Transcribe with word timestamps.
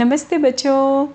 नमस्ते 0.00 0.38
बच्चों। 0.38 1.08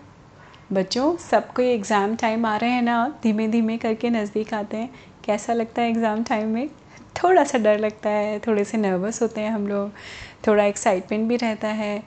बच्चों, 0.74 1.18
सबको 1.18 1.62
एग्ज़ाम 1.62 2.16
टाइम 2.16 2.46
आ 2.46 2.58
रहे 2.58 2.70
हैं 2.70 2.82
ना? 2.82 3.20
धीमे 3.24 3.48
धीमे 3.48 3.78
करके 3.78 4.10
नज़दीक 4.10 4.54
आते 4.54 4.78
हैं। 4.78 4.90
कैसा 5.26 5.54
लगता 5.54 5.82
है 5.82 5.90
एग्ज़ाम 5.90 6.24
टाइम 6.24 6.48
में? 6.48 6.70
थोड़ा 7.24 7.44
सा 7.44 7.58
डर 7.58 7.80
लगता 7.80 8.10
है, 8.10 8.40
थोड़े 8.40 8.64
से 8.64 8.78
नर्वस 8.78 9.22
होते 9.22 9.42
हैं 9.42 9.52
हम 9.52 9.68
लोग। 9.68 9.92
थोड़ा 10.48 10.64
एक्साइटमेंट 10.64 11.28
भी 11.30 11.36
रहता 11.36 11.68
है। 11.68 12.04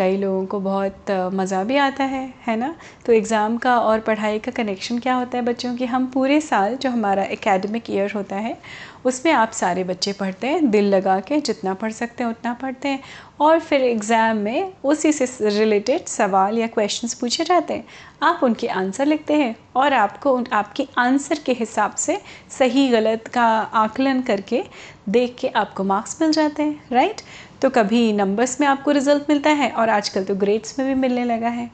कई 0.00 0.16
लोगों 0.16 0.44
को 0.46 0.60
बहुत 0.60 1.10
मज़ा 1.34 1.62
भी 1.64 1.76
आता 1.78 2.04
है 2.04 2.22
है 2.46 2.56
ना? 2.56 2.74
तो 3.06 3.12
एग्ज़ाम 3.12 3.56
का 3.58 3.78
और 3.78 4.00
पढ़ाई 4.00 4.38
का 4.38 4.52
कनेक्शन 4.52 4.98
क्या 4.98 5.14
होता 5.14 5.38
है 5.38 5.44
बच्चों 5.44 5.74
की? 5.76 5.84
हम 5.86 6.06
पूरे 6.06 6.40
साल 6.40 6.76
जो 6.76 6.90
हमारा 6.90 7.22
एकेडमिक 7.24 7.90
ईयर 7.90 8.12
होता 8.12 8.36
है, 8.36 8.56
उसमें 9.04 9.32
आप 9.32 9.50
सारे 9.52 9.84
बच्चे 9.84 10.12
पढ़ते 10.12 10.46
हैं, 10.46 10.70
दिल 10.70 10.94
लगा 10.94 11.18
के 11.20 11.40
जितना 11.40 11.74
पढ़ 11.74 11.92
सकते 11.92 12.24
हैं 12.24 12.30
उतना 12.30 12.52
पढ़ते 12.54 12.88
हैं। 12.88 13.02
और 13.40 13.58
फिर 13.60 13.82
एग्ज़ाम 13.82 14.36
में 14.36 14.72
उसी 14.84 15.12
से 15.12 15.48
रिलेटेड 15.50 16.06
सवाल 16.06 16.58
या 16.58 16.66
क्वेश्चंस 16.68 17.14
पूछे 17.14 17.44
जाते 17.44 17.74
हैं। 17.74 17.84
आप 18.22 18.40
उनके 18.44 18.66
आंसर 18.68 19.06
लिखते 19.06 19.34
हैं 19.34 19.54
और 19.76 19.92
आपको 19.94 20.32
उन, 20.32 20.46
आपकी 20.52 20.86
आंसर 20.98 21.38
के 21.46 21.52
हिसाब 21.52 21.94
से 21.96 22.20
सही 22.58 22.88
गलत 22.88 23.28
का 23.28 23.46
आकलन 23.76 24.20
करके 24.22 24.62
देख 25.08 25.36
के 25.40 25.48
आपको 25.56 25.84
मार्क्स 25.84 26.20
मिल 26.22 26.32
जाते 26.32 26.62
हैं 26.62 26.88
राइट 26.92 27.20
तो 27.62 27.70
कभी 27.70 28.12
नंबर्स 28.12 28.60
में 28.60 28.66
आपको 28.66 28.90
रिज़ल्ट 28.90 29.30
मिलता 29.30 29.50
है 29.52 29.70
और 29.70 29.88
आजकल 29.88 30.24
तो 30.24 30.34
ग्रेड्स 30.34 30.78
में 30.78 30.86
भी 30.88 30.94
मिलने 30.94 31.24
लगा 31.24 31.48
है। 31.48 31.70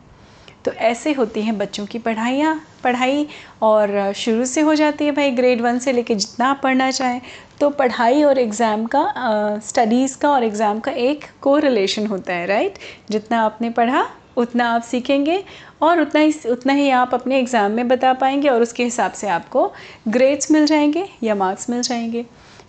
तो 0.64 0.72
ऐसे 0.72 1.12
होती 1.12 1.42
हैं 1.42 1.56
बच्चों 1.58 1.84
की 1.86 1.98
पढ़ाइयाँ। 1.98 2.60
पढ़ाई 2.84 3.26
और 3.62 4.12
शुरू 4.16 4.44
से 4.44 4.60
हो 4.60 4.74
जाती 4.74 5.04
है 5.04 5.12
भाई 5.12 5.30
ग्रेड 5.30 5.60
वन 5.60 5.78
से 5.78 5.92
लेके 5.92 6.14
जितना 6.14 6.46
आप 6.46 6.60
पढ़ना 6.62 6.90
चाहें 6.90 7.20
तो 7.60 7.68
पढ़ाई 7.70 8.22
और 8.22 8.38
एग्ज़ाम 8.38 8.86
का 8.86 9.04
स्टडीज़ 9.64 10.16
का 10.18 10.30
और 10.30 10.44
एग्ज़ाम 10.44 10.80
का 10.80 10.92
एक 10.92 11.24
को 11.42 11.56
रिलेशन 11.58 12.06
होता 12.06 12.32
है 12.32 12.46
राइट 12.46 12.78
जितना 13.10 13.40
आपने 13.42 13.70
पढ़ा, 13.70 14.06
उतना 14.36 14.68
आप 14.70 14.82
सीखेंगे 14.82 15.42
और 15.82 16.00
उतना 16.00 16.20
ही 16.20 16.32
उतना 16.50 16.72
ही 16.72 16.88
आप 16.90 17.14
अपने 17.14 17.38
एग्ज़ाम 17.38 17.72
में 17.72 17.86
बता 17.88 18.12
पाएँगे 18.14 18.48
और 18.48 18.62
उसके 18.62 18.84
हिसाब 18.84 19.12
से 19.12 19.28
आपको 19.28 19.70
ग्रेड्स 20.08 20.50
मिल 20.50 20.66
जाएँगे 20.66 21.06
या 21.22 21.34
मार्क्स 21.34 21.70
मिल 21.70 21.82
जाएँगे। 21.82 22.24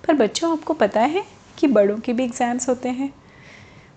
पर 0.08 0.14
बच्चों, 0.14 0.52
आपको 0.52 0.74
पता 0.74 1.02
है 1.02 1.24
कि 1.58 1.67
बड़ों 1.67 1.97
के 1.97 2.13
भी 2.13 2.23
एग्ज़ाम्स 2.23 2.69
होते 2.69 2.89
हैं। 2.89 3.13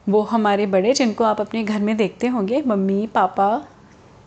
वो 0.08 0.22
हमारे 0.22 0.66
बड़े, 0.66 0.92
जिनको 0.92 1.25
आप 1.25 1.41
अपने 1.41 1.62
घर 1.64 1.80
में 1.80 1.97
देखते 1.97 2.27
होंगे, 2.27 2.62
मम्मी, 2.66 3.06
पापा, 3.06 3.66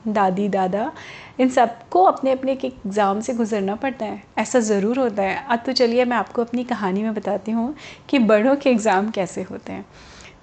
दादी, 0.07 0.47
दादा, 0.49 0.91
इन 1.39 1.49
सबको 1.49 2.03
अपने 2.03 2.31
अपने 2.31 2.55
के 2.55 2.67
एग्ज़ाम 2.67 3.19
से 3.19 3.33
गुज़रना 3.33 3.75
पड़ता 3.75 4.05
है। 4.05 4.21
ऐसा 4.37 4.59
ज़रूर 4.59 4.99
होता 4.99 5.23
है। 5.23 5.45
अब 5.49 5.63
तो 5.65 5.71
चलिए 5.71 6.05
मैं 6.05 6.17
आपको 6.17 6.41
अपनी 6.41 6.63
कहानी 6.63 7.03
में 7.03 7.13
बताती 7.13 7.51
हूँ 7.51 7.73
कि 8.09 8.19
बड़ों 8.21 8.55
के 8.55 8.69
एग्ज़ाम 8.69 9.09
कैसे 9.09 9.41
होते 9.41 9.73
हैं। 9.73 9.85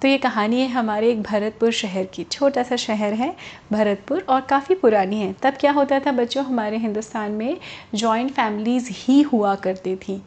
तो 0.01 0.07
ये 0.07 0.17
कहानी 0.17 0.59
है 0.61 0.67
हमारे 0.67 1.09
एक 1.11 1.21
भरतपुर 1.21 1.71
शहर 1.71 2.05
की। 2.05 2.23
छोटा 2.23 2.63
सा 2.63 2.75
शहर 2.75 3.13
है 3.13 3.33
भरतपुर 3.71 4.25
और 4.29 4.41
काफ़ी 4.41 4.75
पुरानी 4.75 5.19
है। 5.19 5.33
तब 5.33 5.57
क्या 5.59 5.71
होता 5.71 5.99
था 5.99 6.11
बच्चों, 6.11 6.45
हमारे 6.45 6.77
हिंदुस्तान 6.77 7.31
में 7.31 7.57
जॉइंट 7.95 8.31
फैमिलीज़ 8.31 8.89
ही 8.91 9.21
हुआ 9.21 9.53
करती 9.55 9.95
थी। 9.97 10.21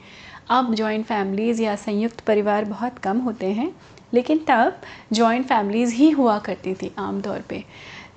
अब 0.48 0.74
जॉइंट 0.74 1.04
फैमिलीज़ 1.06 1.62
या 1.62 1.74
संयुक्त 1.76 2.20
परिवार 2.20 2.64
बहुत 2.64 2.98
कम 2.98 3.18
होते 3.18 3.46
हैं, 3.46 3.70
लेकिन 4.14 4.38
तब 4.38 4.80
जॉइंट 5.12 5.46
फैमिलीज़ 5.46 5.94
ही 5.94 6.10
हुआ 6.10 6.38
करती 6.38 6.74
थी 6.74 6.90
आम 6.98 7.20
तौर 7.20 7.40
पे। 7.40 7.64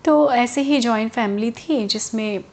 तो 0.05 0.31
ऐसे 0.31 0.61
ही 0.61 0.79
जॉइंट 0.79 1.11
फैमिली 1.11 1.51
थी 1.51 1.85
जिसमें 1.87 2.43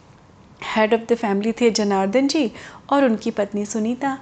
हेड 0.77 0.95
ऑफ़ 0.95 1.01
द 1.01 1.15
फैमिली 1.15 1.53
थे 1.53 1.71
जनार्दन 1.71 2.29
जी 2.29 2.51
और 2.91 3.05
उनकी 3.05 3.31
पत्नी 3.31 3.65
सुनीता। 3.67 4.19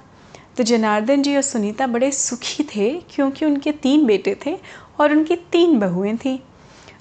तो 0.57 0.63
जनार्दन 0.63 1.21
जी 1.21 1.35
और 1.35 1.41
सुनीता 1.41 1.87
बड़े 1.87 2.11
सुखी 2.11 2.63
थे 2.75 2.89
क्योंकि 3.09 3.45
उनके 3.45 3.71
तीन 3.71 4.05
बेटे 4.05 4.37
थे 4.45 4.57
और 4.99 5.11
उनकी 5.11 5.35
तीन 5.35 5.79
बहुएँ 5.79 6.17
थीं। 6.17 6.37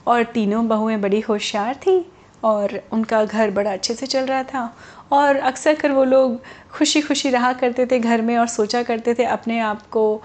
और 0.07 0.23
तीनों 0.25 0.67
बहुएँ 0.69 0.97
बड़ी 0.97 1.21
होशियार 1.21 1.75
थीं 1.75 2.03
और 2.45 2.81
उनका 2.93 3.25
घर 3.25 3.51
बड़ा 3.51 3.73
अच्छे 3.73 3.95
से 3.95 4.07
चल 4.07 4.27
रहा 4.27 4.43
था। 4.43 4.77
और 5.13 5.37
अक्सर 5.37 5.75
कर 5.75 5.93
वो 5.93 6.05
लोग 6.05 6.41
खुशी 6.73 7.01
खुशी 7.01 7.31
रहा 7.31 7.53
करते 7.53 7.87
थे 7.87 7.99
घर 7.99 8.23
में 8.23 8.37
और 8.39 8.47
सोचा 8.49 8.83
करते 8.83 9.15
थे, 9.15 9.25
अपने 9.25 9.59
आप 9.61 9.83
को 9.91 10.23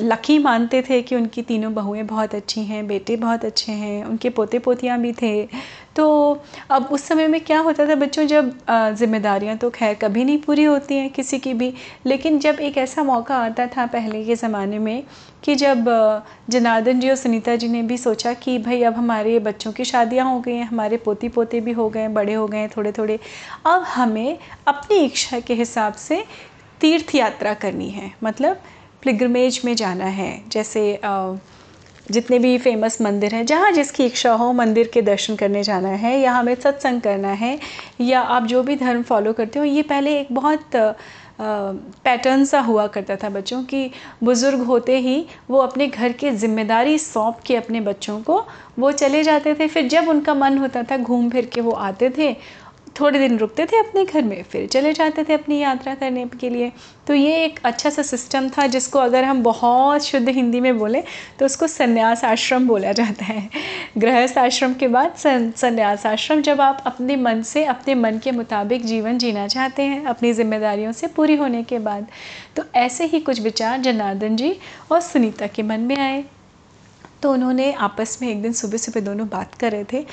लकी 0.00 0.38
मानते 0.38 0.82
थे 0.82 1.00
कि 1.02 1.16
उनकी 1.16 1.42
तीनों 1.42 1.72
बहुएँ 1.74 2.02
बहुत 2.04 2.34
अच्छी 2.34 2.64
हैं, 2.64 2.86
बेटे 2.86 3.16
बहुत 3.16 3.44
अच्छे 3.44 3.72
हैं, 3.72 4.04
उनके 4.04 4.30
पोते 4.30 4.58
पोतियाँ 4.58 4.98
भी 5.00 5.12
थे। 5.12 5.48
तो 5.96 6.06
अब 6.70 6.88
उस 6.92 7.02
समय 7.02 7.26
में 7.28 7.40
क्या 7.40 7.58
होता 7.60 7.86
था 7.88 7.94
बच्चों, 7.94 8.26
जब 8.26 8.52
ज़िम्मेदारियाँ 8.98 9.56
तो 9.56 9.70
खैर 9.70 9.94
कभी 9.94 10.24
नहीं 10.24 10.38
पूरी 10.42 10.64
होती 10.64 10.96
हैं 10.96 11.10
किसी 11.10 11.38
की 11.38 11.54
भी, 11.54 11.72
लेकिन 12.06 12.38
जब 12.38 12.60
एक 12.60 12.78
ऐसा 12.78 13.02
मौका 13.04 13.36
आता 13.36 13.66
था 13.66 13.86
पहले 13.86 14.24
के 14.24 14.34
ज़माने 14.36 14.78
में 14.78 15.02
कि 15.44 15.54
जब 15.54 15.84
जनार्दन 16.50 17.00
जी 17.00 17.10
और 17.10 17.16
सुनीता 17.16 17.54
जी 17.56 17.68
ने 17.68 17.82
भी 17.82 17.96
सोचा 17.98 18.32
कि 18.34 18.58
भाई 18.58 18.82
अब 18.82 18.94
हमारे 18.94 19.38
बच्चों 19.40 19.72
की 19.72 19.84
शादियाँ 19.84 20.26
हो 20.26 20.40
गई 20.40 20.54
हैं, 20.54 20.64
हमारे 20.64 20.96
पोती 20.96 21.28
पोते 21.28 21.60
भी 21.60 21.72
हो 21.72 21.88
गए, 21.88 22.08
बड़े 22.10 22.34
हो 22.34 22.46
गए 22.46 22.68
थोड़े 22.76 22.92
थोड़े 22.92 23.18
अब 23.66 23.82
हमें 23.88 24.38
अपनी 24.68 24.96
इच्छा 24.96 25.39
के 25.40 25.54
हिसाब 25.54 25.94
से 25.98 26.24
तीर्थ 26.80 27.14
यात्रा 27.14 27.54
करनी 27.56 27.88
है। 27.90 28.12
मतलब 28.24 28.60
प्लिग्रमेज 29.02 29.60
में 29.64 29.74
जाना 29.76 30.04
है, 30.06 30.42
जैसे 30.48 31.00
जितने 32.06 32.38
भी 32.38 32.56
फ़ेमस 32.58 33.00
मंदिर 33.02 33.34
हैं, 33.34 33.44
जहाँ 33.46 33.70
जिसकी 33.72 34.04
इच्छा 34.06 34.32
हो 34.32 34.52
मंदिर 34.52 34.90
के 34.94 35.02
दर्शन 35.02 35.36
करने 35.36 35.62
जाना 35.62 35.88
है 35.88 36.18
या 36.20 36.32
हमें 36.32 36.54
सत्संग 36.56 37.00
करना 37.00 37.32
है 37.34 37.58
या 38.00 38.20
आप 38.20 38.46
जो 38.46 38.62
भी 38.62 38.76
धर्म 38.76 39.02
फॉलो 39.02 39.32
करते 39.32 39.58
हो, 39.58 39.64
ये 39.64 39.82
पहले 39.84 40.18
एक 40.20 40.32
बहुत 40.32 40.76
पैटर्न 41.40 42.44
सा 42.44 42.60
हुआ 42.60 42.86
करता 42.86 43.16
था 43.16 43.28
बच्चों 43.30 43.62
की 43.64 43.90
बुज़ुर्ग 44.24 44.62
होते 44.62 44.98
ही 44.98 45.24
वो 45.50 45.58
अपने 45.58 45.86
घर 45.86 46.12
की 46.12 46.30
ज़िम्मेदारी 46.32 46.98
सौंप 46.98 47.38
के 47.46 47.56
अपने 47.56 47.80
बच्चों 47.80 48.20
को 48.22 48.44
वो 48.78 48.90
चले 48.92 49.22
जाते 49.24 49.54
थे। 49.54 49.68
फिर 49.68 49.88
जब 49.88 50.08
उनका 50.08 50.34
मन 50.34 50.58
होता 50.58 50.82
था 50.82 50.96
घूम 50.96 51.30
फिर 51.30 51.46
के 51.46 51.60
वो 51.60 51.70
आते 51.70 52.10
थे 52.18 52.34
थोड़े 52.96 53.18
दिन 53.18 53.36
रुकते 53.38 53.64
थे 53.66 53.78
अपने 53.78 54.04
घर 54.04 54.22
में, 54.22 54.42
फिर 54.42 54.66
चले 54.66 54.92
जाते 54.92 55.24
थे 55.24 55.32
अपनी 55.34 55.58
यात्रा 55.58 55.94
करने 55.94 56.24
के 56.40 56.48
लिए। 56.50 56.72
तो 57.06 57.14
ये 57.14 57.44
एक 57.44 57.58
अच्छा 57.64 57.90
सा 57.90 58.02
सिस्टम 58.02 58.48
था 58.48 58.66
जिसको 58.66 58.98
अगर 58.98 59.24
हम 59.24 59.42
बहुत 59.42 60.04
शुद्ध 60.04 60.28
हिंदी 60.28 60.60
में 60.60 60.78
बोलें 60.78 61.02
तो 61.38 61.46
उसको 61.46 61.66
संन्यास 61.66 62.24
आश्रम 62.24 62.66
बोला 62.66 62.92
जाता 62.92 63.24
है। 63.24 63.48
गृहस्थ 63.98 64.38
आश्रम 64.38 64.74
के 64.74 64.88
बाद 64.88 65.14
संन्यास 65.16 66.06
आश्रम 66.06 66.42
जब 66.42 66.60
आप 66.60 66.82
अपने 66.86 67.16
मन 67.16 67.42
से, 67.42 67.64
अपने 67.64 67.94
मन 67.94 68.18
के 68.18 68.32
मुताबिक 68.32 68.84
जीवन 68.86 69.18
जीना 69.18 69.46
चाहते 69.48 69.82
हैं, 69.82 70.04
अपनी 70.04 70.32
जिम्मेदारियों 70.32 70.92
से 70.92 71.06
पूरी 71.06 71.36
होने 71.36 71.62
के 71.62 71.78
बाद 71.78 72.06
तो 72.56 72.64
ऐसे 72.76 73.04
ही 73.04 73.20
कुछ 73.20 73.40
विचार 73.40 73.80
जनार्दन 73.80 74.36
जी 74.36 74.56
और 74.92 75.00
सुनीता 75.00 75.46
के 75.46 75.62
मन 75.62 75.80
में 75.80 75.96
आए। 75.98 76.24
तो 77.22 77.32
उन्होंने 77.32 77.72
आपस 77.72 78.18
में 78.22 78.28
एक 78.28 78.42
दिन 78.42 78.52
सुबह 78.52 78.76
सुबह 78.76 79.00
दोनों 79.00 79.28
बात 79.28 79.54
कर 79.54 79.72
रहे 79.72 79.84
थे 79.84 80.06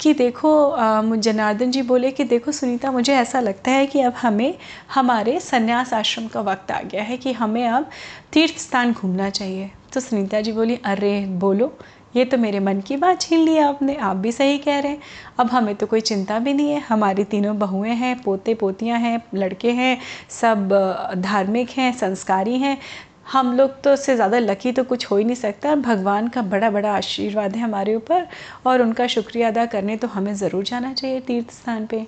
कि 0.00 0.14
देखो 0.14 1.16
जनार्दन 1.16 1.70
जी 1.70 1.82
बोले 1.82 2.10
कि 2.10 2.24
देखो 2.24 2.52
सुनीता, 2.52 2.90
मुझे 2.90 3.14
ऐसा 3.14 3.40
लगता 3.40 3.70
है 3.70 3.86
कि 3.86 4.00
अब 4.00 4.12
हमें, 4.12 4.54
हमारे 4.94 5.40
संन्यास 5.40 5.92
आश्रम 5.92 6.26
का 6.26 6.40
वक्त 6.40 6.70
आ 6.70 6.80
गया 6.80 7.02
है 7.02 7.16
कि 7.16 7.32
हमें 7.32 7.68
अब 7.68 7.90
तीर्थ 8.32 8.58
स्थान 8.58 8.92
घूमना 8.92 9.30
चाहिए। 9.30 9.70
तो 9.92 10.00
सुनीता 10.00 10.40
जी 10.40 10.52
बोली, 10.52 10.78
अरे, 10.84 11.20
बोलो, 11.26 11.78
ये 12.16 12.24
तो 12.24 12.38
मेरे 12.38 12.60
मन 12.60 12.80
की 12.80 12.96
बात 12.96 13.20
छीन 13.20 13.40
ली 13.40 13.58
आपने, 13.58 13.94
आप 13.94 14.16
भी 14.16 14.32
सही 14.32 14.58
कह 14.58 14.78
रहे 14.78 14.92
हैं। 14.92 15.00
अब 15.40 15.46
हमें 15.46 15.74
तो 15.74 15.86
कोई 15.86 16.00
चिंता 16.00 16.38
भी 16.38 16.52
नहीं 16.52 16.70
है, 16.70 16.80
हमारी 16.80 17.24
तीनों 17.24 17.58
बहुएँ 17.58 17.94
हैं 17.94 18.22
पोते 18.22 18.54
पोतियाँ 18.54 18.98
हैं, 18.98 19.22
लड़के 19.34 19.70
हैं, 19.70 19.98
सब 20.30 20.68
धार्मिक 21.16 21.70
हैं, 21.70 21.92
संस्कारी 21.98 22.58
हैं। 22.58 22.78
हम 23.26 23.52
लोग 23.56 23.80
तो 23.82 23.92
उससे 23.92 24.14
ज़्यादा 24.14 24.38
लकी 24.38 24.72
तो 24.72 24.82
कुछ 24.84 25.10
हो 25.10 25.16
ही 25.16 25.24
नहीं 25.24 25.36
सकता। 25.36 25.74
भगवान 25.76 26.28
का 26.28 26.42
बड़ा 26.44 26.70
बड़ा 26.70 26.92
आशीर्वाद 26.92 27.56
है 27.56 27.62
हमारे 27.62 27.94
ऊपर 27.94 28.26
और 28.66 28.82
उनका 28.82 29.06
शुक्रिया 29.06 29.48
अदा 29.48 29.64
करने 29.66 29.96
तो 29.96 30.08
हमें 30.08 30.34
ज़रूर 30.34 30.64
जाना 30.64 30.92
चाहिए 30.92 31.20
तीर्थ 31.20 31.50
स्थान 31.52 31.86
पे। 31.86 32.06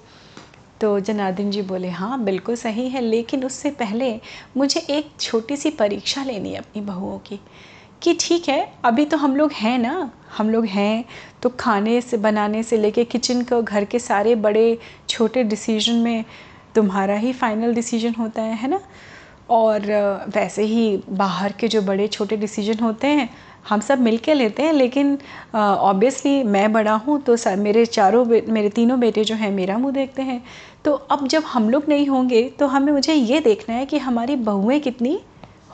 तो 0.81 0.99
जनार्दन 1.01 1.51
जी 1.51 1.63
बोले 1.63 1.89
हाँ 1.91 2.23
बिल्कुल 2.25 2.57
सही 2.57 2.89
है, 2.89 3.01
लेकिन 3.01 3.45
उससे 3.45 3.71
पहले 3.73 4.15
मुझे 4.57 4.81
एक 4.81 5.11
छोटी 5.21 5.57
सी 5.57 5.71
परीक्षा 5.73 6.25
लेनी 6.25 6.53
है 6.53 6.59
अपनी 6.59 6.83
बहुओं 6.83 7.19
की। 7.19 7.41
कि 8.03 8.17
ठीक 8.21 8.49
है, 8.49 8.69
अभी 8.85 9.05
तो 9.05 9.17
हम 9.17 9.37
लोग 9.37 9.53
हैं 9.53 9.79
ना, 9.79 10.11
हम 10.39 10.51
लोग 10.51 10.65
हैं 10.67 11.05
तो 11.43 11.49
खाने 11.51 12.01
से, 12.01 12.17
बनाने 12.17 12.63
से 12.63 12.77
लेके 12.77 13.05
किचन 13.07 13.43
को, 13.43 13.63
घर 13.63 13.85
के 13.85 13.99
सारे 13.99 14.35
बड़े, 14.37 14.79
छोटे 15.09 15.43
डिसीज़न 15.45 15.95
में 15.95 16.25
तुम्हारा 16.75 17.15
ही 17.17 17.33
फाइनल 17.33 17.75
डिसीज़न 17.75 18.15
होता 18.15 18.43
है 18.43 18.57
है 18.57 18.69
ना? 18.69 18.81
और 19.49 19.81
वैसे 20.37 20.63
ही 20.65 20.97
बाहर 21.11 21.53
के 21.53 21.69
जो 21.69 21.83
बड़े 21.83 22.07
छोटे 22.09 22.37
डिसीज़न 22.37 22.79
होते 22.79 23.07
हैं, 23.07 23.29
हम 23.69 23.81
सब 23.81 24.01
मिल 24.01 24.17
के 24.19 24.35
लेते 24.35 24.63
हैं, 24.63 24.73
लेकिन 24.73 25.19
ऑब्वियसली 25.55 26.43
मैं 26.45 26.73
बड़ा 26.73 26.95
हूँ 26.97 27.21
तो 27.23 27.37
सर 27.37 27.57
मेरे 27.57 27.85
चारों 27.87 28.25
मेरे 28.25 28.69
तीनों 28.71 28.99
बेटे 29.01 29.25
जो 29.25 29.35
हैं, 29.35 29.51
मेरा 29.53 29.79
मुँह 29.79 29.93
देखते 29.95 30.23
हैं। 30.23 30.43
तो 30.85 30.93
अब 30.93 31.27
जब 31.29 31.45
हम 31.45 31.69
लोग 31.71 31.85
नहीं 31.89 32.07
होंगे 32.09 32.43
तो 32.59 32.67
हमें 32.67 32.93
मुझे 32.93 33.15
ये 33.15 33.41
देखना 33.41 33.75
है 33.75 33.87
कि 33.87 33.99
हमारी 33.99 34.37
बहुएँ 34.39 34.79
कितनी 34.81 35.19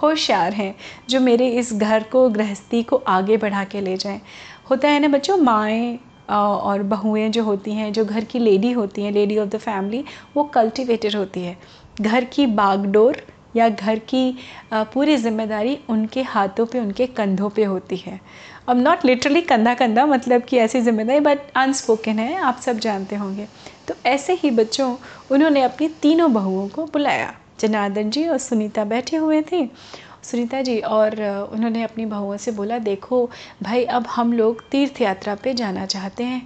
होशियार 0.03 0.53
हैं, 0.53 0.75
जो 1.09 1.21
मेरे 1.21 1.49
इस 1.51 1.73
घर 1.75 2.03
को, 2.03 2.29
गृहस्थी 2.31 2.83
को 2.83 2.97
आगे 3.09 3.37
बढ़ा 3.37 3.65
के 3.65 3.81
ले 3.81 3.97
जाएँ। 3.97 4.21
होता 4.71 4.89
है 4.89 5.01
ना 5.01 5.09
बच्चों, 5.09 5.37
माएँ 5.39 5.99
और 6.31 6.83
बहुएँ 6.85 7.29
जो 7.29 7.43
होती 7.45 7.73
हैं, 7.73 7.93
जो 7.93 8.05
घर 8.05 8.25
की 8.25 8.39
लेडी 8.39 8.73
होती 8.73 9.03
हैं 9.03 9.13
लेडी 9.13 9.39
ऑफ़ 9.39 9.49
द 9.49 9.59
फैमिली 9.59 10.05
वो 10.37 10.45
कल्टिवेटेड 10.45 11.17
होती 11.17 11.41
है। 11.41 11.57
घर 12.01 12.25
की 12.25 12.47
बागडोर 12.49 13.23
या 13.57 13.69
घर 13.69 13.99
की 14.09 14.35
पूरी 14.73 15.17
ज़िम्मेदारी 15.17 15.79
उनके 15.91 16.23
हाथों 16.25 16.67
पे 16.67 16.79
उनके 16.81 17.07
कंधों 17.09 17.51
पे 17.51 17.65
होती 17.65 17.97
है। 17.97 18.21
अब 18.69 18.79
नॉट 18.79 19.05
लिटरली 19.05 19.41
कंधा 19.43 19.75
कंधा 19.75 20.07
मतलब 20.07 20.43
कि 20.43 20.59
ऐसी 20.59 20.81
ज़िम्मेदारी 20.81 21.21
बट 21.21 21.51
अनस्पोकन 21.57 22.19
है 22.19 22.37
आप 22.37 22.61
सब 22.61 22.79
जानते 22.79 23.17
होंगे। 23.17 23.47
तो 23.89 23.95
ऐसे 24.07 24.33
ही 24.33 24.51
बच्चों 24.53 24.95
उन्होंने 25.31 25.63
अपनी 25.63 25.89
तीनों 26.03 26.33
बहुओं 26.33 26.69
को 26.69 26.85
बुलाया। 26.85 27.35
जनार्दन 27.61 28.11
जी 28.11 28.27
और 28.29 28.39
सुनीता 28.39 28.85
बैठे 28.85 29.17
हुए 29.17 29.43
थे। 29.43 29.69
सुनीता 30.23 30.61
जी 30.63 30.79
और 30.81 31.21
उन्होंने 31.53 31.83
अपनी 31.83 32.07
बहुओं 32.07 32.37
से 32.37 32.51
बोला 32.53 32.79
देखो 32.81 33.25
भाई 33.63 33.85
अब 33.87 34.07
हम 34.07 34.33
लोग 34.33 34.63
तीर्थ 34.71 35.01
यात्रा 35.01 35.35
पे 35.35 35.55
जाना 35.55 35.87
चाहते 35.87 36.25
हैं। 36.25 36.43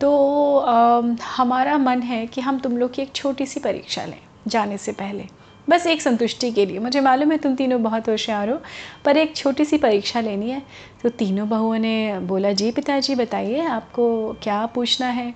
तो 0.00 0.58
आ, 0.58 1.02
हमारा 1.36 1.76
मन 1.78 2.02
है 2.02 2.26
कि 2.26 2.40
हम 2.40 2.58
तुम 2.58 2.76
लोग 2.76 2.92
की 2.94 3.02
एक 3.02 3.12
छोटी 3.14 3.46
सी 3.46 3.60
परीक्षा 3.60 4.04
लें 4.04 4.20
जाने 4.46 4.78
से 4.78 4.92
पहले। 4.92 5.26
बस 5.70 5.86
एक 5.86 6.02
संतुष्टि 6.02 6.50
के 6.50 6.66
लिए। 6.66 6.78
मुझे 6.78 7.00
मालूम 7.00 7.32
है 7.32 7.38
तुम 7.38 7.54
तीनों 7.54 7.82
बहुत 7.82 8.08
होशियार 8.08 8.50
हो, 8.50 8.58
पर 9.04 9.16
एक 9.16 9.36
छोटी 9.36 9.64
सी 9.64 9.78
परीक्षा 9.78 10.20
लेनी 10.20 10.50
है। 10.50 10.62
तो 11.02 11.08
तीनों 11.08 11.48
बहुओं 11.48 11.78
ने 11.78 12.18
बोला, 12.18 12.52
जी 12.52 12.70
पिताजी, 12.70 13.14
बताइए, 13.14 13.60
आपको 13.60 14.32
क्या 14.42 14.66
पूछना 14.66 15.06
है? 15.06 15.34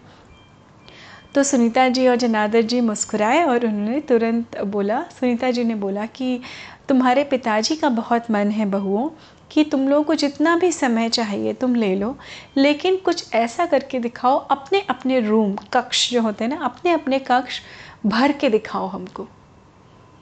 तो 1.34 1.42
सुनीता 1.42 1.88
जी 1.88 2.08
और 2.08 2.16
जनार्दन 2.16 2.62
जी 2.62 2.80
मुस्कुराए 2.80 3.44
और 3.44 3.66
उन्होंने 3.66 4.00
तुरंत 4.00 4.60
बोला, 4.60 5.02
सुनीता 5.02 5.50
जी 5.50 5.64
ने 5.64 5.74
बोला 5.74 6.06
कि 6.06 6.40
तुम्हारे 6.88 7.24
पिताजी 7.24 7.76
का 7.76 7.88
बहुत 7.88 8.30
मन 8.30 8.50
है 8.50 8.66
बहुओं, 8.66 9.10
कि 9.50 9.64
तुम 9.64 9.88
लोगों 9.88 10.04
को 10.04 10.14
जितना 10.14 10.56
भी 10.56 10.72
समय 10.72 11.08
चाहिए 11.08 11.52
तुम 11.52 11.74
ले 11.74 11.94
लो, 11.96 12.16
लेकिन 12.56 12.96
कुछ 12.96 13.34
ऐसा 13.34 13.66
करके 13.66 13.98
दिखाओ 13.98 14.36
अपने 14.38 14.80
अपने 14.80 15.20
रूम, 15.20 15.56
कक्ष 15.72 16.10
जो 16.10 16.22
होते 16.22 16.44
हैं 16.44 16.50
ना 16.50 16.64
अपने 16.64 16.92
अपने 16.92 17.18
कक्ष 17.18 17.60
भर 18.06 18.32
के 18.32 18.48
दिखाओ 18.48 18.86
हमको। 18.86 19.28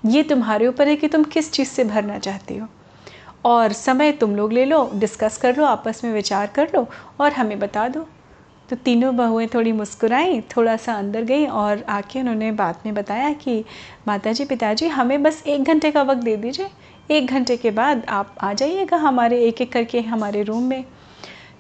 ये 0.06 0.22
तुम्हारे 0.22 0.66
ऊपर 0.66 0.88
है 0.88 0.96
कि 0.96 1.08
तुम 1.08 1.24
किस 1.24 1.52
चीज़ 1.52 1.68
से 1.68 1.84
भरना 1.84 2.18
चाहती 2.18 2.56
हो। 2.56 2.66
और 3.44 3.72
समय 3.72 4.12
तुम 4.12 4.36
लोग 4.36 4.52
ले 4.52 4.64
लो 4.64 4.90
डिस्कस 4.94 5.36
कर 5.36 5.56
लो, 5.56 5.64
आपस 5.64 6.04
में 6.04 6.12
विचार 6.12 6.46
कर 6.46 6.68
लो 6.74 6.88
और 7.20 7.32
हमें 7.32 7.58
बता 7.58 7.88
दो। 7.88 8.06
तो 8.70 8.76
तीनों 8.76 9.16
बहुएँ 9.16 9.48
थोड़ी 9.54 9.72
मुस्कुराई 9.72 10.40
थोड़ा 10.40 10.76
सा 10.76 10.94
अंदर 10.94 11.22
गई 11.22 11.46
और 11.46 11.82
आके 11.88 12.20
उन्होंने 12.20 12.52
बाद 12.52 12.76
में 12.86 12.94
बताया 12.94 13.32
कि 13.32 13.64
माता 14.08 14.32
जी 14.32 14.44
पिताजी, 14.44 14.86
हमें 14.86 15.22
बस 15.22 15.42
एक 15.46 15.64
घंटे 15.64 15.90
का 15.90 16.02
वक्त 16.02 16.22
दे 16.22 16.36
दीजिए। 16.36 16.70
एक 17.10 17.26
घंटे 17.26 17.56
के 17.56 17.70
बाद 17.70 18.06
आप 18.08 18.34
आ 18.40 18.52
जाइएगा 18.52 18.96
हमारे 18.96 19.40
एक 19.44 19.60
एक 19.60 19.72
करके 19.72 20.00
हमारे 20.00 20.42
रूम 20.42 20.62
में। 20.62 20.84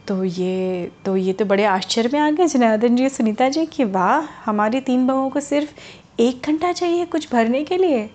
तो 0.08 0.24
ये 0.24 0.92
तो 1.04 1.16
ये 1.16 1.32
तो 1.32 1.44
बड़े 1.44 1.64
आश्चर्य 1.64 2.10
में 2.12 2.20
आ 2.20 2.30
गए। 2.30 2.46
जनार्दन 2.46 2.96
जी 2.96 3.08
सुनीता 3.08 3.48
जी 3.48 3.66
कि, 3.66 3.84
वाह, 3.84 4.28
हमारी 4.44 4.80
तीन 4.80 5.06
बहुओं 5.06 5.30
को 5.30 5.40
सिर्फ़ 5.40 5.74
एक 6.20 6.42
घंटा 6.46 6.72
चाहिए 6.72 7.04
कुछ 7.04 7.32
भरने 7.32 7.64
के 7.64 7.76
लिए? 7.76 8.10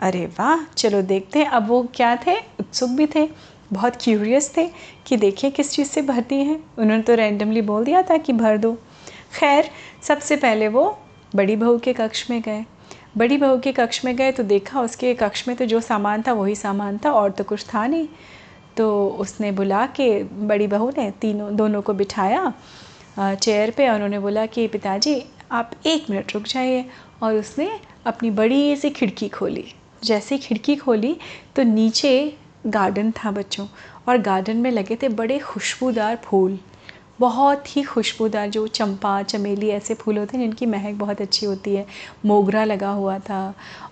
अरे 0.00 0.26
वाह, 0.38 0.64
चलो 0.76 1.00
देखते 1.02 1.38
हैं। 1.38 1.46
अब 1.46 1.66
वो 1.68 1.82
क्या 1.94 2.14
थे? 2.16 2.36
उत्सुक 2.60 2.90
भी 2.90 3.06
थे, 3.06 3.28
बहुत 3.72 3.96
क्यूरियस 4.00 4.52
थे 4.56 4.66
कि 5.06 5.16
देखिए 5.16 5.50
किस 5.50 5.70
चीज़ 5.72 5.88
से 5.88 6.02
भरती 6.02 6.36
हैं। 6.36 6.58
उन्होंने 6.78 7.02
तो 7.02 7.14
रैंडमली 7.14 7.62
बोल 7.62 7.84
दिया 7.84 8.02
था 8.02 8.16
कि 8.16 8.32
भर 8.32 8.56
दो। 8.58 8.72
खैर, 9.38 9.70
सबसे 10.02 10.36
पहले 10.36 10.68
वो 10.68 10.98
बड़ी 11.34 11.56
बहू 11.56 11.78
के 11.78 11.92
कक्ष 11.92 12.30
में 12.30 12.40
गए। 12.42 12.64
बड़ी 13.16 13.36
बहू 13.36 13.58
के 13.58 13.72
कक्ष 13.72 14.04
में 14.04 14.14
गए 14.16 14.32
तो 14.32 14.42
देखा 14.42 14.80
उसके 14.80 15.14
कक्ष 15.14 15.46
में 15.48 15.56
तो 15.56 15.64
जो 15.64 15.80
सामान 15.80 16.22
था 16.22 16.32
वही 16.32 16.54
सामान 16.54 16.98
था, 17.04 17.12
और 17.12 17.30
तो 17.30 17.44
कुछ 17.44 17.64
था 17.64 17.86
नहीं। 17.86 18.08
तो 18.76 19.08
उसने 19.08 19.52
बुला 19.52 19.86
के 19.86 20.22
बड़ी 20.22 20.66
बहू 20.66 20.90
ने 20.98 21.10
तीनों, 21.10 21.56
दोनों 21.56 21.82
को 21.82 21.94
बिठाया 21.94 22.52
चेयर 23.18 23.70
पे 23.70 23.88
और 23.88 23.94
उन्होंने 23.94 24.18
बोला 24.18 24.46
कि, 24.46 24.66
पिताजी, 24.66 25.22
आप 25.52 25.70
एक 25.86 26.10
मिनट 26.10 26.34
रुक 26.34 26.42
जाइए। 26.42 26.84
और 27.22 27.34
उसने 27.34 27.70
अपनी 28.06 28.30
बड़ी 28.30 28.76
सी 28.76 28.90
खिड़की 28.90 29.28
खोली। 29.28 29.64
जैसे 30.04 30.34
ही 30.34 30.40
खिड़की 30.40 30.76
खोली 30.76 31.16
तो 31.56 31.62
नीचे 31.62 32.12
गार्डन 32.66 33.10
था 33.14 33.30
बच्चों, 33.30 33.66
और 34.08 34.18
गार्डन 34.18 34.56
में 34.56 34.70
लगे 34.70 34.96
थे 34.96 35.08
बड़े 35.10 35.38
खुशबूदार 35.38 36.16
फूल। 36.24 36.58
बहुत 37.20 37.76
ही 37.76 37.82
खुशबूदार 37.82 38.48
जो 38.50 38.66
चंपा, 38.66 39.22
चमेली 39.22 39.68
ऐसे 39.68 39.94
फूल 39.94 40.18
होते 40.18 40.36
हैं 40.36 40.44
जिनकी 40.44 40.66
महक 40.66 40.94
बहुत 40.94 41.20
अच्छी 41.20 41.46
होती 41.46 41.74
है। 41.74 41.86
मोगरा 42.26 42.64
लगा 42.64 42.90
हुआ 42.90 43.18
था 43.18 43.42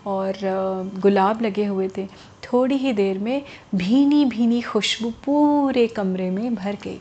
और 0.06 0.38
गुलाब 1.02 1.42
लगे 1.42 1.64
हुए 1.64 1.88
थे। 1.96 2.06
थोड़ी 2.44 2.76
ही 2.76 2.92
देर 2.92 3.18
में 3.18 3.42
भीनी 3.74 4.24
भीनी 4.24 4.60
खुशबू 4.62 5.10
पूरे 5.24 5.86
कमरे 5.86 6.30
में 6.30 6.54
भर 6.54 6.76
गई। 6.84 7.00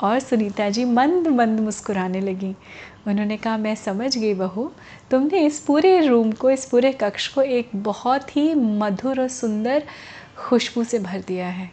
और 0.00 0.20
सुनीता 0.20 0.70
जी 0.70 0.84
मंद 0.84 1.28
मंद 1.28 1.60
मुस्कुराने 1.60 2.20
लगी। 2.20 2.56
उन्होंने 3.08 3.36
कहा, 3.36 3.56
मैं 3.56 3.74
समझ 3.74 4.18
गई 4.18 4.34
बहू, 4.34 4.72
तुमने 5.10 5.46
इस 5.46 5.60
पूरे 5.60 6.06
रूम 6.06 6.32
को, 6.32 6.50
इस 6.50 6.64
पूरे 6.64 6.92
कक्ष 6.92 7.28
को 7.28 7.42
एक 7.42 7.68
बहुत 7.76 8.36
ही 8.36 8.54
मधुर 8.54 9.20
और 9.20 9.28
सुंदर 9.28 9.82
खुशबू 10.36 10.84
से 10.84 10.98
भर 10.98 11.22
दिया 11.26 11.48
है। 11.48 11.70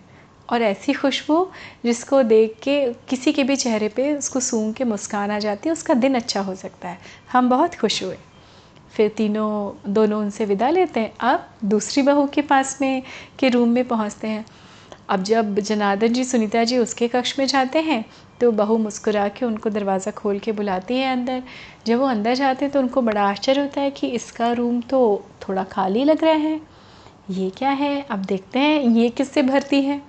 और 0.49 0.61
ऐसी 0.61 0.93
खुशबू 0.93 1.51
जिसको 1.85 2.23
देख 2.23 2.55
के 2.63 2.93
किसी 2.93 3.33
के 3.33 3.43
भी 3.43 3.55
चेहरे 3.55 3.87
पे 3.87 4.17
उसको 4.17 4.39
सूंघ 4.39 4.75
के 4.75 4.83
मुस्कान 4.83 5.31
आ 5.31 5.39
जाती 5.39 5.69
है, 5.69 5.73
उसका 5.73 5.93
दिन 5.93 6.15
अच्छा 6.15 6.41
हो 6.41 6.55
सकता 6.55 6.89
है। 6.89 6.99
हम 7.31 7.49
बहुत 7.49 7.75
खुश 7.75 8.03
हुए। 8.03 8.17
फिर 8.93 9.09
तीनों, 9.09 9.83
दोनों 9.93 10.21
उनसे 10.21 10.45
विदा 10.45 10.69
लेते 10.69 10.99
हैं। 10.99 11.13
अब 11.19 11.47
दूसरी 11.65 12.03
बहू 12.03 12.27
के 12.27 12.41
पास 12.41 12.81
में, 12.81 13.03
के 13.39 13.49
रूम 13.49 13.69
में 13.69 13.87
पहुँचते 13.87 14.27
हैं। 14.27 14.45
अब 15.09 15.23
जब 15.23 15.59
जनार्दन 15.59 16.13
जी, 16.13 16.23
सुनीता 16.23 16.63
जी 16.63 16.77
उसके 16.77 17.07
कक्ष 17.07 17.37
में 17.39 17.45
जाते 17.47 17.79
हैं 17.81 18.03
तो 18.41 18.51
बहू 18.53 18.77
मुस्कुरा 18.77 19.27
के 19.29 19.45
उनको 19.45 19.69
दरवाज़ा 19.69 20.11
खोल 20.11 20.39
के 20.39 20.51
बुलाती 20.51 20.97
है 20.97 21.11
अंदर। 21.11 21.41
जब 21.87 21.99
वो 21.99 22.05
अंदर 22.07 22.35
जाते 22.35 22.65
हैं 22.65 22.71
तो 22.71 22.79
उनको 22.79 23.01
बड़ा 23.01 23.21
आश्चर्य 23.23 23.61
होता 23.61 23.81
है 23.81 23.91
कि 23.91 24.07
इसका 24.09 24.51
रूम 24.53 24.79
तो 24.89 25.01
थोड़ा 25.41 25.63
खाली 25.65 26.03
लग 26.03 26.23
रहा 26.23 26.33
है। 26.33 26.59
ये 27.31 27.49
क्या 27.49 27.69
है? 27.71 28.01
अब 28.03 28.25
देखते 28.25 28.59
हैं, 28.59 28.81
ये 28.81 29.09
किससे 29.09 29.41
भरती 29.43 29.81
है? 29.81 30.01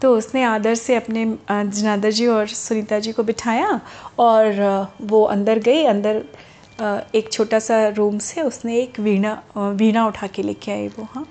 तो 0.00 0.16
उसने 0.16 0.42
आदर 0.44 0.74
से 0.74 0.94
अपने 0.96 1.24
जनादर 1.50 2.10
जी 2.10 2.26
और 2.26 2.46
सुनीता 2.48 2.98
जी 2.98 3.12
को 3.12 3.22
बिठाया 3.22 3.80
और 4.18 4.88
वो 5.02 5.22
अंदर 5.24 5.58
गई। 5.60 5.84
अंदर 5.86 6.24
एक 7.14 7.28
छोटा 7.32 7.58
सा 7.58 7.86
रूम 7.88 8.18
से 8.18 8.42
उसने 8.42 8.76
एक 8.76 8.98
वीणा 9.00 9.42
वीणा 9.56 10.06
उठा 10.06 10.26
के 10.26 10.42
लेके 10.42 10.72
आई 10.72 10.88
वो 10.88 11.06
हाँ। 11.12 11.26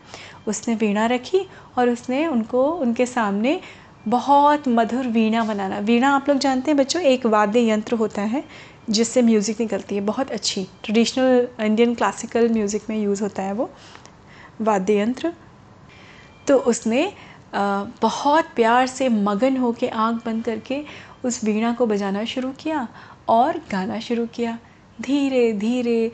उसने 0.47 0.75
वीणा 0.75 1.05
रखी 1.07 1.45
और 1.77 1.89
उसने 1.89 2.25
उनको, 2.27 2.65
उनके 2.65 3.05
सामने 3.05 3.59
बहुत 4.07 4.67
मधुर 4.67 5.07
वीणा 5.07 5.43
बनाना। 5.43 5.79
वीणा 5.79 6.09
आप 6.09 6.29
लोग 6.29 6.37
जानते 6.39 6.71
हैं 6.71 6.77
बच्चों, 6.77 7.01
एक 7.01 7.25
वाद्य 7.27 7.67
यंत्र 7.69 7.95
होता 7.95 8.21
है, 8.23 8.43
जिससे 8.89 9.21
म्यूज़िक 9.21 9.59
निकलती 9.59 9.95
है। 9.95 10.01
बहुत 10.01 10.31
अच्छी 10.31 10.63
ट्रेडिशनल 10.83 11.47
इंडियन 11.61 11.93
क्लासिकल 11.95 12.49
म्यूज़िक 12.53 12.89
में 12.89 12.97
यूज़ 12.97 13.21
होता 13.23 13.43
है 13.43 13.53
वो 13.53 13.69
वाद्य 14.61 14.99
यंत्र। 14.99 15.33
तो 16.47 16.57
उसने 16.57 17.11
बहुत 17.55 18.45
प्यार 18.55 18.87
से 18.87 19.07
मगन 19.09 19.57
होकर 19.57 19.89
आँख 19.89 20.25
बंद 20.25 20.43
करके 20.45 20.83
उस 21.25 21.43
वीणा 21.43 21.71
को 21.73 21.85
बजाना 21.85 22.23
शुरू 22.25 22.51
किया 22.59 22.87
और 23.29 23.57
गाना 23.71 23.99
शुरू 23.99 24.25
किया। 24.35 24.57
धीरे 25.01 25.51
धीरे, 25.53 26.11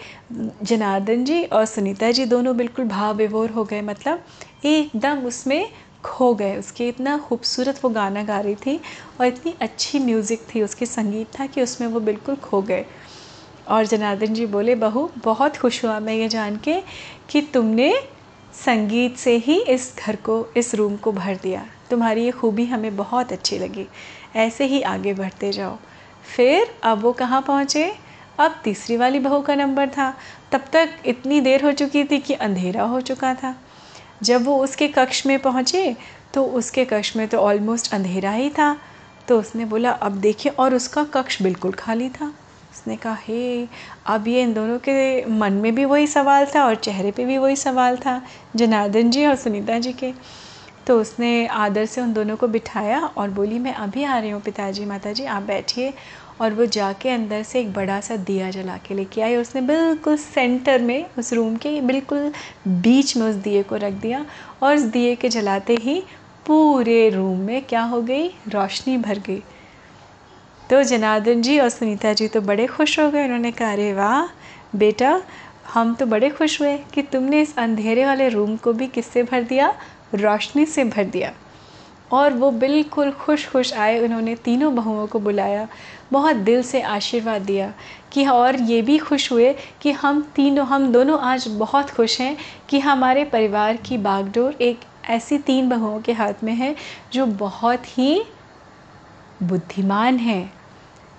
जनार्दन 0.63 1.23
जी 1.23 1.43
और 1.45 1.65
सुनीता 1.65 2.11
जी 2.11 2.25
दोनों 2.25 2.55
बिल्कुल 2.57 2.85
भाव 2.85 3.15
विभोर 3.15 3.49
हो 3.49 3.63
गए 3.63 3.81
मतलब 3.81 4.23
एकदम 4.65 5.25
उसमें 5.25 5.69
खो 6.03 6.33
गए। 6.35 6.55
उसके 6.57 6.87
इतना 6.89 7.17
खूबसूरत 7.17 7.79
वो 7.83 7.89
गाना 7.89 8.23
गा 8.23 8.39
रही 8.39 8.55
थी 8.55 8.79
और 9.19 9.25
इतनी 9.25 9.53
अच्छी 9.61 9.99
म्यूज़िक 9.99 10.45
थी, 10.55 10.61
उसके 10.61 10.85
संगीत 10.85 11.39
था 11.39 11.45
कि 11.45 11.61
उसमें 11.61 11.87
वो 11.87 11.99
बिल्कुल 11.99 12.35
खो 12.35 12.61
गए। 12.61 12.85
और 13.67 13.85
जनार्दन 13.85 14.33
जी 14.33 14.45
बोले, 14.45 14.75
बहू, 14.75 15.09
बहुत 15.17 15.57
खुश 15.57 15.83
हुआ 15.85 15.99
मैं 15.99 16.13
ये 16.13 16.27
जान 16.27 16.57
के 16.57 16.81
कि 17.29 17.41
तुमने 17.53 17.93
संगीत 18.53 19.17
से 19.17 19.35
ही 19.37 19.59
इस 19.61 19.93
घर 19.99 20.15
को, 20.15 20.45
इस 20.57 20.73
रूम 20.75 20.95
को 20.95 21.11
भर 21.11 21.35
दिया। 21.35 21.65
तुम्हारी 21.89 22.23
ये 22.25 22.31
खूबी 22.31 22.65
हमें 22.65 22.95
बहुत 22.95 23.31
अच्छी 23.31 23.59
लगी। 23.59 23.85
ऐसे 24.35 24.65
ही 24.65 24.81
आगे 24.81 25.13
बढ़ते 25.13 25.51
जाओ। 25.51 25.77
फिर 26.35 26.67
अब 26.83 27.01
वो 27.01 27.11
कहाँ 27.13 27.41
पहुँचे? 27.41 27.91
अब 28.39 28.59
तीसरी 28.63 28.97
वाली 28.97 29.19
बहू 29.19 29.41
का 29.41 29.55
नंबर 29.55 29.89
था। 29.89 30.13
तब 30.51 30.65
तक 30.73 30.89
इतनी 31.05 31.41
देर 31.41 31.65
हो 31.65 31.71
चुकी 31.71 32.03
थी 32.03 32.19
कि 32.19 32.33
अंधेरा 32.33 32.83
हो 32.83 33.01
चुका 33.01 33.33
था। 33.33 33.55
जब 34.23 34.45
वो 34.45 34.57
उसके 34.57 34.87
कक्ष 34.87 35.25
में 35.25 35.39
पहुँचे 35.39 35.95
तो 36.33 36.43
उसके 36.43 36.85
कक्ष 36.85 37.15
में 37.15 37.27
तो 37.27 37.37
ऑलमोस्ट 37.37 37.93
अंधेरा 37.93 38.31
ही 38.31 38.49
था। 38.49 38.75
तो 39.27 39.39
उसने 39.39 39.65
बोला, 39.65 39.91
अब 39.91 40.11
देखिए, 40.11 40.51
और 40.51 40.73
उसका 40.75 41.03
कक्ष 41.03 41.41
बिल्कुल 41.41 41.71
खाली 41.71 42.09
था। 42.09 42.25
उसने 42.71 42.95
कहा, 42.95 43.17
हे, 43.21 43.67
अब 44.05 44.27
ये 44.27 44.41
इन 44.41 44.53
दोनों 44.53 44.77
के 44.79 45.25
मन 45.25 45.53
में 45.53 45.75
भी 45.75 45.85
वही 45.85 46.07
सवाल 46.07 46.45
था 46.45 46.65
और 46.65 46.75
चेहरे 46.75 47.11
पे 47.11 47.25
भी 47.25 47.37
वही 47.37 47.55
सवाल 47.55 47.97
था, 47.97 48.21
जनार्दन 48.55 49.09
जी 49.11 49.25
और 49.25 49.35
सुनीता 49.35 49.79
जी 49.79 49.93
के। 49.93 50.13
तो 50.87 50.99
उसने 51.01 51.47
आदर 51.47 51.85
से 51.85 52.01
उन 52.01 52.13
दोनों 52.13 52.35
को 52.35 52.47
बिठाया 52.47 52.99
और 53.17 53.29
बोली, 53.29 53.59
मैं 53.59 53.73
अभी 53.73 54.03
आ 54.03 54.17
रही 54.17 54.29
हूँ 54.29 54.41
पिताजी, 54.41 54.85
माताजी, 54.85 55.25
आप 55.25 55.43
बैठिए। 55.43 55.93
और 56.41 56.53
वो 56.53 56.65
जाके 56.65 57.09
अंदर 57.09 57.43
से 57.43 57.59
एक 57.59 57.73
बड़ा 57.73 58.01
सा 58.01 58.15
दिया 58.15 58.49
जला 58.51 58.77
के 58.77 58.93
लेके 58.93 59.21
आई 59.21 59.35
उसने 59.35 59.61
बिल्कुल 59.61 60.17
सेंटर 60.17 60.81
में, 60.81 61.05
उस 61.19 61.33
रूम 61.33 61.55
के 61.55 61.81
बिल्कुल 61.81 62.31
बीच 62.67 63.17
में 63.17 63.29
उस 63.29 63.35
दिए 63.35 63.63
को 63.63 63.75
रख 63.75 63.93
दिया 63.93 64.25
और 64.63 64.75
उस 64.75 64.81
दिए 64.81 65.15
के 65.15 65.29
जलाते 65.29 65.75
ही 65.75 66.03
पूरे 66.47 67.09
रूम 67.09 67.39
में 67.39 67.61
क्या 67.61 67.81
हो 67.81 68.01
गई? 68.01 68.27
रोशनी 68.27 68.97
भर 68.97 69.19
गई। 69.19 69.43
तो 70.69 70.83
जनार्दन 70.83 71.41
जी 71.41 71.59
और 71.59 71.69
सुनीता 71.69 72.13
जी 72.13 72.27
तो 72.27 72.41
बड़े 72.41 72.67
खुश 72.67 72.99
हो 72.99 73.11
गए। 73.11 73.23
उन्होंने 73.23 73.51
कहा, 73.51 73.71
अरे 73.71 73.93
वाह, 73.93 74.27
बेटा, 74.77 75.21
हम 75.73 75.95
तो 75.95 76.05
बड़े 76.05 76.29
खुश 76.29 76.61
हुए 76.61 76.77
कि 76.77 77.01
तुमने 77.01 77.41
इस 77.41 77.57
अंधेरे 77.57 78.05
वाले 78.05 78.29
रूम 78.29 78.55
को 78.57 78.73
भी 78.73 78.87
किससे 78.87 79.23
भर 79.23 79.43
दिया? 79.43 79.75
रोशनी 80.15 80.65
से 80.65 80.83
भर 80.83 81.03
दिया। 81.03 81.33
और 82.11 82.33
वो 82.33 82.51
बिल्कुल 82.51 83.11
खुश 83.11 83.47
खुश 83.49 83.73
आए, 83.73 83.99
उन्होंने 83.99 84.35
तीनों 84.35 84.75
बहुओं 84.75 85.07
को 85.07 85.19
बुलाया। 85.19 85.67
बहुत 86.11 86.35
दिल 86.35 86.63
से 86.63 86.81
आशीर्वाद 86.81 87.41
दिया 87.41 87.73
कि 88.11 88.25
और 88.25 88.55
ये 88.55 88.81
भी 88.81 88.97
खुश 88.97 89.31
हुए 89.31 89.55
कि 89.81 89.91
हम 89.91 90.21
तीनों, 90.35 90.65
हम 90.67 90.91
दोनों 90.91 91.19
आज 91.19 91.47
बहुत 91.47 91.89
खुश 91.89 92.21
हैं 92.21 92.37
कि 92.69 92.79
हमारे 92.79 93.23
परिवार 93.23 93.77
की 93.77 93.97
बागडोर 93.97 94.53
एक 94.53 94.79
ऐसी 95.05 95.37
तीन 95.37 95.69
बहुओं 95.69 95.99
के 96.01 96.11
हाथ 96.11 96.33
में 96.43 96.53
है 96.53 96.75
जो 97.13 97.25
बहुत 97.25 97.97
ही 97.97 98.23
बुद्धिमान 99.43 100.17
हैं। 100.17 100.53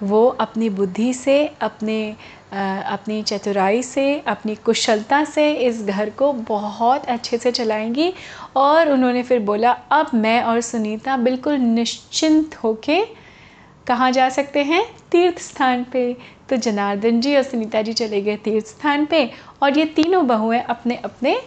वो 0.02 0.26
अपनी 0.26 0.68
बुद्धि 0.70 1.14
से, 1.14 1.46
अपने 1.60 2.16
अपनी 2.52 3.22
चतुराई 3.22 3.82
से, 3.82 4.18
अपनी 4.18 4.54
कुशलता 4.56 5.22
से 5.24 5.50
इस 5.52 5.82
घर 5.82 6.10
को 6.10 6.32
बहुत 6.32 7.04
अच्छे 7.06 7.38
से 7.38 7.50
चलाएँगी। 7.52 8.12
और 8.56 8.92
उन्होंने 8.92 9.22
फिर 9.22 9.38
बोला, 9.40 9.70
अब 9.70 10.10
मैं 10.14 10.42
और 10.42 10.60
सुनीता 10.60 11.16
बिल्कुल 11.16 11.54
निश्चिंत 11.54 12.54
होके 12.54 13.04
कहाँ 13.86 14.10
जा 14.12 14.28
सकते 14.28 14.62
हैं? 14.62 14.84
तीर्थ 15.12 15.38
स्थान 15.38 15.84
पे। 15.84 16.16
तो 16.48 16.56
जनार्दन 16.56 17.20
जी 17.20 17.36
और 17.36 17.42
सुनीता 17.42 17.82
जी 17.82 17.92
चले 17.92 18.20
गए 18.22 18.36
तीर्थ 18.36 18.66
स्थान 18.66 19.06
पे 19.06 19.30
और 19.62 19.78
ये 19.78 19.84
तीनों 19.86 20.26
बहुएँ 20.26 20.60
अपने 20.60 20.96
अपने 20.96 21.38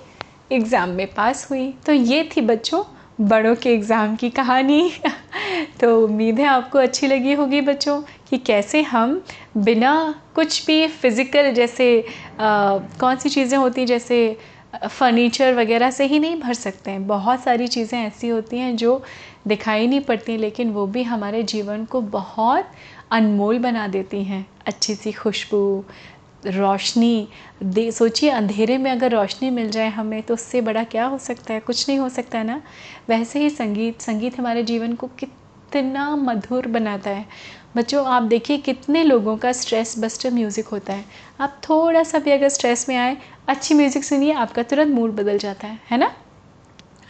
एग्ज़ाम 0.51 0.89
में 0.89 1.07
पास 1.07 1.49
हुई। 1.51 1.73
तो 1.85 1.93
ये 1.93 2.29
थी 2.35 2.41
बच्चों 2.41 2.83
बड़ों 3.21 3.55
के 3.55 3.73
एग्ज़ाम 3.73 4.15
की 4.15 4.29
कहानी। 4.29 4.91
तो 5.81 5.99
उम्मीद 6.03 6.39
है 6.39 6.45
आपको 6.45 6.79
अच्छी 6.79 7.07
लगी 7.07 7.33
होगी 7.33 7.61
बच्चों 7.61 8.01
कि 8.29 8.37
कैसे 8.37 8.81
हम 8.81 9.21
बिना 9.57 9.93
कुछ 10.35 10.65
भी 10.67 10.87
फ़िज़िकल 10.87 11.51
जैसे 11.53 11.99
आ, 12.39 12.77
कौन 12.99 13.15
सी 13.15 13.29
चीज़ें 13.29 13.57
होती 13.57 13.85
जैसे 13.85 14.37
फ़र्नीचर 14.89 15.53
वगैरह 15.55 15.91
से 15.91 16.05
ही 16.05 16.19
नहीं 16.19 16.39
भर 16.41 16.53
सकते 16.53 16.91
हैं। 16.91 17.07
बहुत 17.07 17.43
सारी 17.43 17.67
चीज़ें 17.67 17.99
ऐसी 17.99 18.27
होती 18.27 18.57
हैं 18.57 18.75
जो 18.75 19.01
दिखाई 19.47 19.87
नहीं 19.87 20.01
पड़ती 20.01 20.37
लेकिन 20.37 20.69
वो 20.71 20.85
भी 20.87 21.03
हमारे 21.03 21.43
जीवन 21.43 21.85
को 21.85 22.01
बहुत 22.01 22.71
अनमोल 23.11 23.59
बना 23.59 23.87
देती 23.87 24.23
हैं। 24.23 24.45
अच्छी 24.67 24.95
सी 24.95 25.11
खुशबू 25.11 25.83
रोशनी 26.45 27.27
दे, 27.63 27.91
सोचिए 27.91 28.29
अंधेरे 28.29 28.77
में 28.77 28.91
अगर 28.91 29.11
रोशनी 29.11 29.49
मिल 29.49 29.69
जाए 29.71 29.89
हमें 29.89 30.21
तो 30.23 30.33
उससे 30.33 30.61
बड़ा 30.61 30.83
क्या 30.83 31.05
हो 31.05 31.17
सकता 31.17 31.53
है? 31.53 31.59
कुछ 31.59 31.87
नहीं 31.89 31.99
हो 31.99 32.09
सकता 32.09 32.37
है 32.37 32.43
ना? 32.43 32.61
वैसे 33.09 33.39
ही 33.39 33.49
संगीत 33.49 34.01
संगीत 34.01 34.39
हमारे 34.39 34.63
जीवन 34.63 34.93
को 34.93 35.07
कितना 35.19 36.15
मधुर 36.15 36.67
बनाता 36.67 37.09
है। 37.09 37.25
बच्चों, 37.77 38.05
आप 38.05 38.23
देखिए 38.23 38.57
कितने 38.57 39.03
लोगों 39.03 39.37
का 39.37 39.51
स्ट्रेस 39.51 39.95
बस्टर 39.99 40.31
म्यूज़िक 40.31 40.67
होता 40.67 40.93
है। 40.93 41.05
आप 41.39 41.61
थोड़ा 41.69 42.03
सा 42.03 42.19
भी 42.19 42.31
अगर 42.31 42.49
स्ट्रेस 42.49 42.85
में 42.89 42.95
आए, 42.97 43.17
अच्छी 43.47 43.73
म्यूज़िक 43.73 44.03
सुनिए, 44.03 44.33
आपका 44.33 44.63
तुरंत 44.63 44.93
मूड 44.95 45.11
बदल 45.11 45.37
जाता 45.37 45.67
है 45.67 45.79
है 45.91 45.97
ना? 45.97 46.11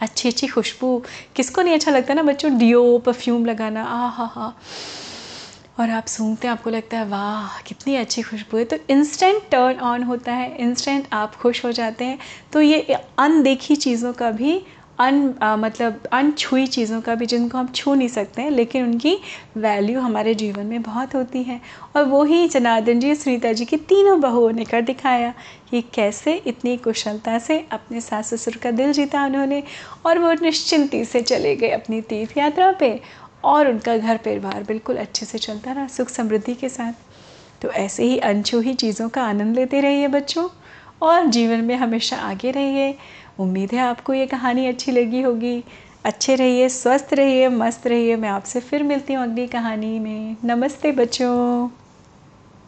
अच्छी 0.00 0.28
अच्छी 0.28 0.46
खुशबू, 0.46 1.02
किसको 1.36 1.62
नहीं 1.62 1.74
अच्छा 1.74 1.90
लगता 1.90 2.14
ना 2.14 2.22
बच्चों? 2.22 2.58
डियो 2.58 2.98
परफ्यूम 2.98 3.46
लगाना 3.46 3.84
आ 3.84 4.08
हा 4.08 4.24
हा 4.24 4.54
और 5.78 5.90
आप 5.90 6.06
सूंघते 6.06 6.46
हैं 6.46 6.52
आपको 6.52 6.70
लगता 6.70 6.98
है 6.98 7.04
वाह 7.08 7.60
कितनी 7.60 7.96
अच्छी 7.96 8.22
खुशबू 8.22 8.56
है। 8.56 8.64
तो 8.64 8.76
इंस्टेंट 8.90 9.42
टर्न 9.50 9.80
ऑन 9.80 10.02
होता 10.02 10.32
है 10.32 10.56
इंस्टेंट 10.58 11.06
आप 11.12 11.34
खुश 11.34 11.64
हो 11.64 11.72
जाते 11.72 12.04
हैं। 12.04 12.18
तो 12.52 12.60
ये 12.60 12.80
अनदेखी 13.18 13.76
चीज़ों 13.76 14.12
का 14.12 14.30
भी 14.30 14.60
अन 15.00 15.34
आ, 15.42 15.56
मतलब 15.56 16.02
अनछुई 16.12 16.66
चीज़ों 16.66 17.00
का 17.00 17.14
भी 17.14 17.26
जिनको 17.26 17.58
हम 17.58 17.68
छू 17.68 17.94
नहीं 17.94 18.08
सकते 18.08 18.42
हैं 18.42 18.50
लेकिन 18.50 18.84
उनकी 18.84 19.16
वैल्यू 19.56 20.00
हमारे 20.00 20.34
जीवन 20.34 20.66
में 20.66 20.82
बहुत 20.82 21.14
होती 21.14 21.42
है। 21.42 21.60
और 21.96 22.04
वो 22.04 22.22
ही 22.24 22.46
जनार्दन 22.48 23.00
जी 23.00 23.14
सुनीता 23.14 23.52
जी 23.52 23.64
की 23.64 23.76
तीनों 23.76 24.20
बहुओं 24.20 24.50
ने 24.52 24.64
कर 24.64 24.82
दिखाया 24.82 25.32
कि 25.70 25.80
कैसे 25.94 26.34
इतनी 26.46 26.76
कुशलता 26.76 27.38
से 27.38 27.58
अपने 27.72 28.00
सास 28.00 28.34
ससुर 28.34 28.56
का 28.56 28.70
दिल 28.70 28.92
जीता 28.92 29.24
उन्होंने 29.26 29.62
और 30.06 30.18
वो 30.18 30.32
निश्चिंती 30.42 31.04
से 31.04 31.22
चले 31.22 31.56
गए 31.56 31.70
अपनी 31.70 32.00
तीर्थ 32.00 32.36
यात्रा 32.38 32.70
पे। 32.72 32.98
और 33.44 33.68
उनका 33.68 33.96
घर 33.96 34.16
परिवार 34.16 34.62
बिल्कुल 34.62 34.96
अच्छे 34.96 35.26
से 35.26 35.38
चलता 35.38 35.72
रहा, 35.72 35.86
सुख 35.86 36.08
समृद्धि 36.08 36.54
के 36.54 36.68
साथ। 36.68 36.92
तो 37.62 37.70
ऐसे 37.70 38.04
ही 38.04 38.18
अनछुही 38.18 38.74
चीज़ों 38.74 39.08
का 39.08 39.22
आनंद 39.22 39.56
लेते 39.56 39.80
रहिए 39.80 40.08
बच्चों, 40.08 40.48
और 41.02 41.26
जीवन 41.26 41.60
में 41.60 41.74
हमेशा 41.76 42.16
आगे 42.16 42.50
रहिए। 42.50 42.94
उम्मीद 43.38 43.72
है 43.72 43.78
आपको 43.78 44.14
ये 44.14 44.26
कहानी 44.26 44.66
अच्छी 44.66 44.92
लगी 44.92 45.22
होगी। 45.22 45.64
अच्छे 46.04 46.34
रहिए, 46.34 46.68
स्वस्थ 46.68 47.08
रहिए, 47.12 47.48
मस्त 47.48 47.86
रहिए। 47.86 48.16
मैं 48.16 48.28
आपसे 48.28 48.60
फिर 48.60 48.82
मिलती 48.82 49.14
हूँ 49.14 49.22
अगली 49.22 49.46
कहानी 49.46 49.98
में। 49.98 50.36
नमस्ते 50.44 50.92
बच्चों। 50.92 51.81